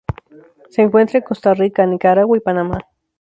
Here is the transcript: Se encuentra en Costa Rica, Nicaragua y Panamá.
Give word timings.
Se 0.71 0.81
encuentra 0.81 1.19
en 1.19 1.23
Costa 1.25 1.53
Rica, 1.53 1.85
Nicaragua 1.85 2.35
y 2.35 2.39
Panamá. 2.41 2.79